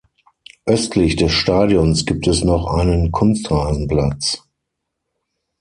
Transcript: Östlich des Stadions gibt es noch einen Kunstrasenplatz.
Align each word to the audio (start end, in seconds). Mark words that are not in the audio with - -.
Östlich 0.65 1.15
des 1.15 1.31
Stadions 1.31 2.07
gibt 2.07 2.25
es 2.25 2.43
noch 2.43 2.65
einen 2.65 3.11
Kunstrasenplatz. 3.11 4.43